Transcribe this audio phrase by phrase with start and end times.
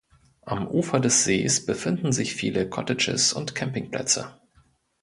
[0.41, 4.33] Am Ufer des Sees befinden sich viele Cottages und Campingplätze.